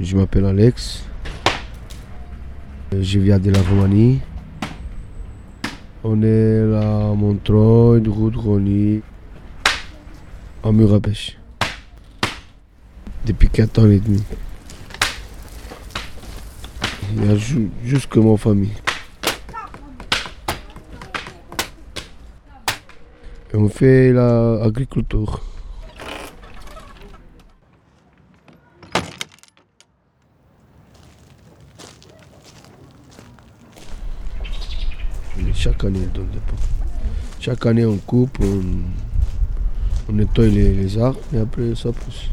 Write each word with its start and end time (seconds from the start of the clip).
Je 0.00 0.16
m'appelle 0.16 0.44
Alex. 0.46 1.04
Je 2.92 3.18
viens 3.18 3.38
de 3.38 3.50
la 3.50 3.60
Roumanie. 3.62 4.20
On 6.04 6.22
est 6.22 6.64
là 6.64 7.10
à 7.10 7.14
Montreuil, 7.14 8.06
route 8.06 8.36
Rony, 8.36 9.02
à 10.62 10.70
Murabèche. 10.70 11.36
Depuis 13.24 13.48
4 13.48 13.80
ans 13.80 13.90
et 13.90 13.98
demi. 13.98 14.22
Il 17.16 17.24
y 17.24 17.28
a 17.30 17.36
ju- 17.36 17.70
juste 17.84 18.06
que 18.08 18.20
mon 18.20 18.36
famille. 18.36 18.70
On 23.54 23.68
fait 23.68 24.12
l'agriculture. 24.12 25.40
Chaque 35.54 35.84
année, 35.84 36.00
on 36.14 36.18
des. 36.20 36.40
Chaque 37.40 37.66
année, 37.66 37.84
on 37.84 37.96
coupe, 37.96 38.38
on, 38.40 40.12
nettoie 40.12 40.46
les, 40.46 40.98
arbres 40.98 41.18
et 41.34 41.38
après, 41.38 41.74
ça 41.74 41.92
pousse. 41.92 42.30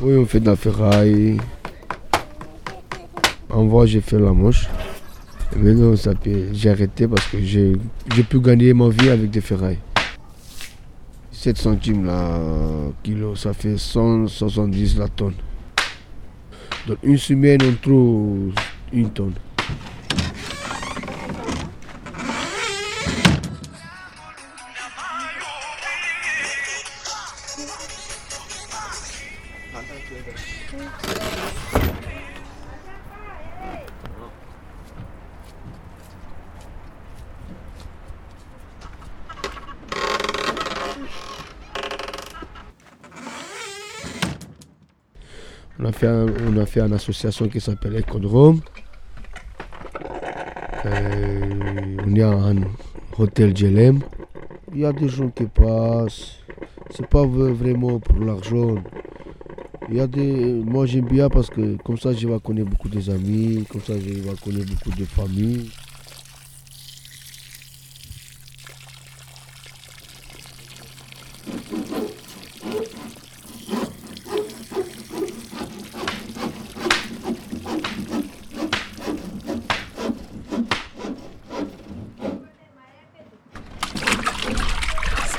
Oui, 0.00 0.16
on 0.16 0.26
fait 0.26 0.40
de 0.40 0.46
la 0.46 0.56
ferraille. 0.56 1.38
En 3.50 3.64
voie, 3.66 3.86
j'ai 3.86 4.00
fait 4.00 4.18
la 4.18 4.32
manche. 4.32 4.68
Et 5.54 5.58
maintenant, 5.58 5.94
j'ai 6.52 6.70
arrêté 6.70 7.06
parce 7.06 7.26
que 7.26 7.40
j'ai 7.40 7.74
j'ai 8.14 8.22
pu 8.22 8.40
gagner 8.40 8.72
ma 8.74 8.88
vie 8.88 9.10
avec 9.10 9.30
des 9.30 9.40
ferrailles. 9.40 9.78
7 11.30 11.58
centimes 11.58 12.06
la 12.06 12.38
kilo, 13.02 13.34
ça 13.34 13.52
fait 13.52 13.76
170 13.76 14.98
la 14.98 15.08
tonne. 15.08 15.34
Dans 16.86 16.96
une 17.02 17.18
semaine, 17.18 17.60
on 17.62 17.74
trouve 17.82 18.52
une 18.92 19.10
tonne. 19.10 19.34
On 29.74 29.78
a 45.86 45.92
fait, 45.92 46.06
on 46.06 46.56
a 46.58 46.66
fait 46.66 46.80
une 46.80 46.92
association 46.92 47.48
qui 47.48 47.58
s'appelle 47.60 47.96
Ecodrome. 47.96 48.60
Euh, 50.84 51.96
on 52.06 52.14
est 52.14 52.22
à 52.22 52.28
un 52.28 52.56
hôtel 53.18 53.56
Djelem. 53.56 54.00
Il 54.74 54.80
y 54.80 54.84
a 54.84 54.92
des 54.92 55.08
gens 55.08 55.30
qui 55.30 55.46
passent. 55.46 56.40
C'est 56.90 57.06
pas 57.06 57.24
vraiment 57.24 57.98
pour 58.00 58.18
l'argent. 58.18 58.74
Il 59.92 59.98
y 59.98 60.00
a 60.00 60.06
des. 60.06 60.54
Moi 60.64 60.86
j'aime 60.86 61.04
bien 61.04 61.28
parce 61.28 61.50
que 61.50 61.76
comme 61.84 61.98
ça 61.98 62.14
je 62.14 62.26
vais 62.26 62.40
connaître 62.40 62.70
beaucoup 62.70 62.88
des 62.88 63.10
amis, 63.10 63.66
comme 63.68 63.82
ça 63.82 63.92
je 63.92 64.08
vais 64.08 64.34
connaître 64.42 64.72
beaucoup 64.72 64.98
de 64.98 65.04
familles. 65.04 65.68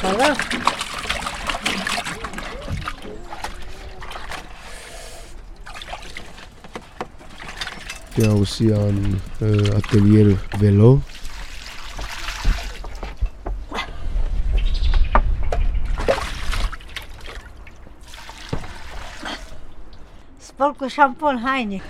Pas. 0.00 0.75
était 8.18 8.28
aussi 8.28 8.72
un 8.72 8.94
euh, 9.42 9.76
atelier 9.76 10.36
vélo. 10.58 11.00
Spăl 20.38 20.72
cu 20.78 20.88
șampon 20.88 21.38
haine. 21.44 21.82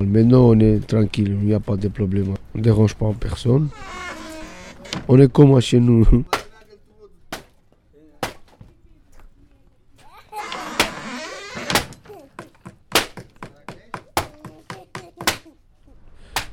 Maintenant, 0.00 0.50
on 0.50 0.60
est 0.60 0.86
tranquille, 0.86 1.36
il 1.40 1.46
n'y 1.46 1.54
a 1.54 1.60
pas 1.60 1.76
de 1.76 1.88
problème. 1.88 2.34
On 2.54 2.58
ne 2.58 2.62
dérange 2.62 2.94
pas 2.94 3.12
personne. 3.18 3.68
On 5.08 5.18
est 5.18 5.30
comme 5.30 5.60
chez 5.60 5.80
nous. 5.80 6.06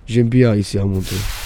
J'aime 0.05 0.29
bien 0.29 0.55
ici 0.55 0.77
à 0.77 0.85
Montreux. 0.85 1.42